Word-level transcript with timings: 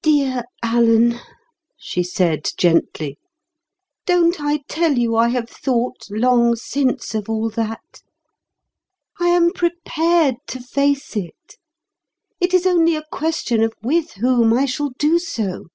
"Dear 0.00 0.44
Alan," 0.62 1.16
she 1.76 2.04
said 2.04 2.48
gently, 2.56 3.18
"don't 4.06 4.40
I 4.40 4.58
tell 4.68 4.96
you 4.96 5.16
I 5.16 5.30
have 5.30 5.50
thought 5.50 6.02
long 6.08 6.54
since 6.54 7.16
of 7.16 7.28
all 7.28 7.50
that? 7.50 8.00
I 9.18 9.26
am 9.26 9.50
prepared 9.50 10.36
to 10.46 10.60
face 10.60 11.16
it. 11.16 11.56
It 12.40 12.54
is 12.54 12.64
only 12.64 12.94
a 12.94 13.02
question 13.10 13.60
of 13.64 13.72
with 13.82 14.12
whom 14.12 14.52
I 14.54 14.66
shall 14.66 14.90
do 14.98 15.18
so. 15.18 15.66